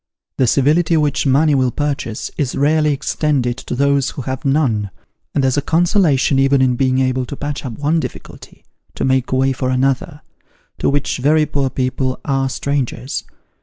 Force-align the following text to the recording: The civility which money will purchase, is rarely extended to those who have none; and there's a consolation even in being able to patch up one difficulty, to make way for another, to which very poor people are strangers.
The 0.37 0.47
civility 0.47 0.97
which 0.97 1.27
money 1.27 1.53
will 1.53 1.69
purchase, 1.69 2.31
is 2.35 2.55
rarely 2.55 2.91
extended 2.91 3.55
to 3.57 3.75
those 3.75 4.09
who 4.09 4.23
have 4.23 4.43
none; 4.43 4.89
and 5.35 5.43
there's 5.43 5.57
a 5.57 5.61
consolation 5.61 6.39
even 6.39 6.59
in 6.59 6.75
being 6.75 6.97
able 6.97 7.23
to 7.27 7.35
patch 7.35 7.63
up 7.63 7.73
one 7.73 7.99
difficulty, 7.99 8.65
to 8.95 9.05
make 9.05 9.31
way 9.31 9.51
for 9.51 9.69
another, 9.69 10.21
to 10.79 10.89
which 10.89 11.19
very 11.19 11.45
poor 11.45 11.69
people 11.69 12.19
are 12.25 12.49
strangers. 12.49 13.25